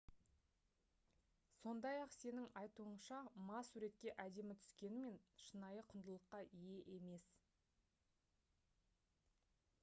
сондай-ақ 1.57 2.15
сеның 2.15 2.47
айтуынша 2.61 3.19
ма 3.49 3.59
суретке 3.67 4.15
әдемі 4.25 4.57
түскенімен 4.63 5.21
шынайы 5.43 5.85
құндылыққа 5.93 6.41
ие 6.63 6.81
емес 6.97 7.31